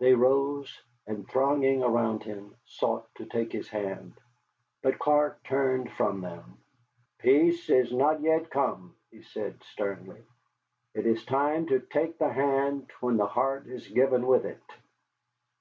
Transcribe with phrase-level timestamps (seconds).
[0.00, 4.14] They rose and, thronging around him, sought to take his hand.
[4.82, 6.58] But Clark turned from them.
[7.20, 10.24] "Peace is not yet come," he said sternly.
[10.94, 14.64] "It is time to take the hand when the heart is given with it."